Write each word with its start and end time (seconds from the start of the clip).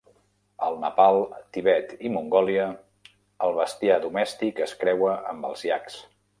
Al 0.67 0.77
Nepal, 0.83 1.17
Tibet 1.57 1.93
i 2.09 2.11
Mongòlia, 2.15 2.65
el 3.49 3.55
bestiar 3.61 4.01
domèstics 4.09 4.67
es 4.69 4.77
creua 4.83 5.15
amb 5.35 5.51
els 5.53 5.67
iacs. 5.73 6.05